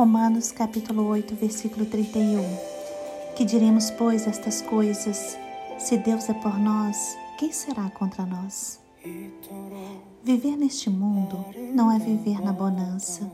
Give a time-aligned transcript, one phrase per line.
[0.00, 2.42] Romanos capítulo 8, versículo 31.
[3.36, 5.36] Que diremos, pois, estas coisas?
[5.78, 8.80] Se Deus é por nós, quem será contra nós?
[10.24, 11.44] Viver neste mundo
[11.74, 13.30] não é viver na bonança,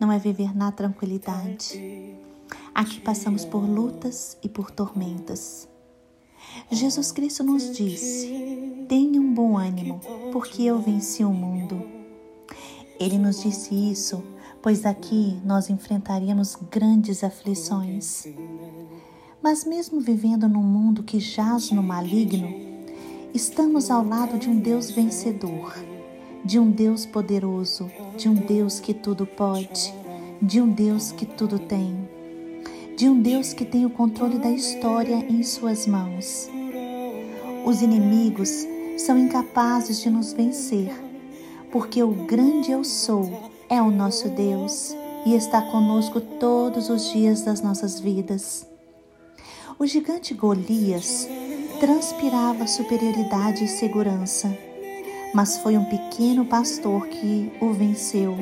[0.00, 1.78] não é viver na tranquilidade.
[2.74, 5.68] Aqui passamos por lutas e por tormentas.
[6.70, 10.00] Jesus Cristo nos disse: Tenha um bom ânimo,
[10.32, 11.86] porque eu venci o mundo.
[12.98, 18.26] Ele nos disse isso pois aqui nós enfrentaríamos grandes aflições.
[19.42, 22.54] Mas, mesmo vivendo num mundo que jaz no maligno,
[23.32, 25.74] estamos ao lado de um Deus vencedor,
[26.44, 29.94] de um Deus poderoso, de um Deus que tudo pode,
[30.42, 32.08] de um Deus que tudo tem,
[32.96, 36.50] de um Deus que tem o controle da história em Suas mãos.
[37.64, 38.66] Os inimigos
[38.98, 40.92] são incapazes de nos vencer,
[41.72, 47.42] porque o grande eu sou é o nosso Deus e está conosco todos os dias
[47.42, 48.66] das nossas vidas.
[49.78, 51.28] O gigante Golias
[51.78, 54.52] transpirava superioridade e segurança,
[55.32, 58.36] mas foi um pequeno pastor que o venceu,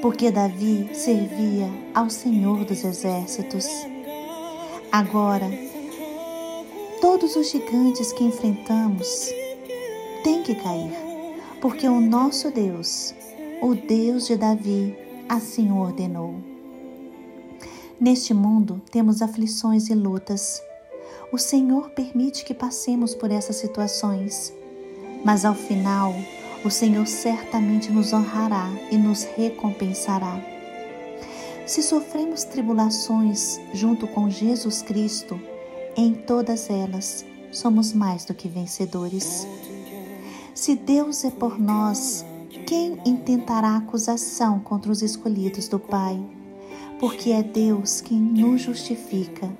[0.00, 3.66] porque Davi servia ao Senhor dos Exércitos.
[4.92, 5.50] Agora,
[7.00, 9.28] todos os gigantes que enfrentamos
[10.22, 10.92] têm que cair,
[11.60, 13.12] porque o nosso Deus
[13.64, 14.94] o Deus de Davi
[15.26, 16.34] assim o ordenou.
[17.98, 20.62] Neste mundo temos aflições e lutas.
[21.32, 24.52] O Senhor permite que passemos por essas situações,
[25.24, 26.14] mas ao final,
[26.62, 30.38] o Senhor certamente nos honrará e nos recompensará.
[31.64, 35.40] Se sofremos tribulações junto com Jesus Cristo,
[35.96, 39.48] em todas elas somos mais do que vencedores.
[40.54, 42.26] Se Deus é por nós,
[42.66, 46.18] quem intentará acusação contra os escolhidos do Pai?
[46.98, 49.50] Porque é Deus quem nos justifica.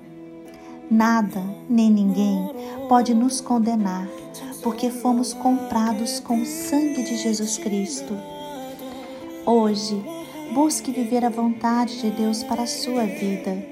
[0.89, 2.49] Nada nem ninguém
[2.87, 4.07] pode nos condenar,
[4.63, 8.13] porque fomos comprados com o sangue de Jesus Cristo.
[9.45, 10.03] Hoje,
[10.53, 13.63] busque viver a vontade de Deus para a sua vida.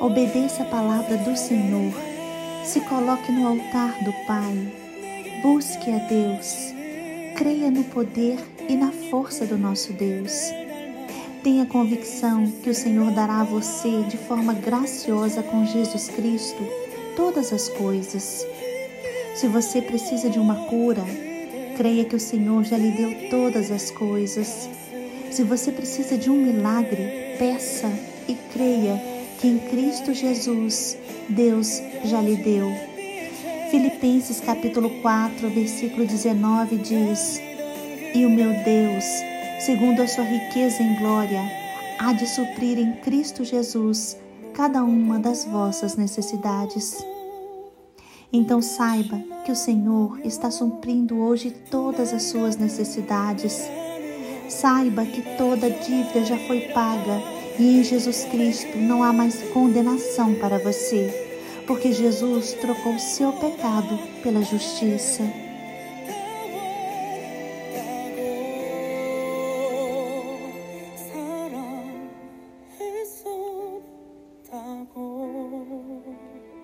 [0.00, 1.92] Obedeça a palavra do Senhor.
[2.64, 4.74] Se coloque no altar do Pai.
[5.42, 6.78] Busque a Deus
[7.38, 8.36] Creia no poder
[8.68, 10.32] e na força do nosso Deus.
[11.40, 16.58] Tenha convicção que o Senhor dará a você de forma graciosa com Jesus Cristo
[17.14, 18.44] todas as coisas.
[19.36, 21.04] Se você precisa de uma cura,
[21.76, 24.68] creia que o Senhor já lhe deu todas as coisas.
[25.30, 27.88] Se você precisa de um milagre, peça
[28.26, 29.00] e creia
[29.40, 30.98] que em Cristo Jesus
[31.28, 32.87] Deus já lhe deu.
[33.70, 37.38] Filipenses capítulo 4, versículo 19 diz:
[38.14, 39.04] E o meu Deus,
[39.60, 41.42] segundo a sua riqueza em glória,
[41.98, 44.16] há de suprir em Cristo Jesus
[44.54, 46.96] cada uma das vossas necessidades.
[48.32, 53.68] Então saiba que o Senhor está suprindo hoje todas as suas necessidades.
[54.48, 57.22] Saiba que toda dívida já foi paga
[57.58, 61.27] e em Jesus Cristo não há mais condenação para você
[61.68, 65.47] porque Jesus trocou seu pecado pela justiça.